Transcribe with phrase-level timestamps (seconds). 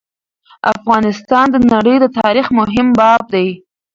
[0.73, 3.47] افغانستان د نړی د تاریخ مهم باب دی.